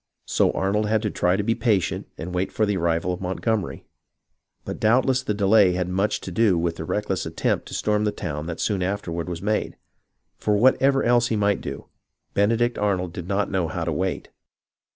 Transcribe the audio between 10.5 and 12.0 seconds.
whatever else he might do,